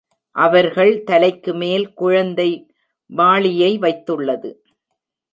அவர்கள் 0.35 1.03
தலைக்கு 1.03 1.53
மேல் 1.53 1.93
குழந்தை 1.93 2.47
வாளியை 3.09 3.79
வைத்துள்ளது. 3.79 4.51